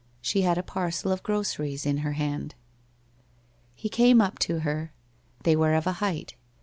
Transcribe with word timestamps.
She 0.19 0.41
had 0.41 0.57
a 0.57 0.63
parcel 0.63 1.11
of 1.11 1.21
groceries 1.21 1.85
in 1.85 1.97
her 1.97 2.13
hand. 2.13 2.55
He 3.75 3.87
came 3.87 4.19
up 4.19 4.39
to 4.39 4.61
her. 4.61 4.93
They 5.43 5.55
were 5.55 5.75
of 5.75 5.85
a 5.85 5.91
height. 6.01 6.33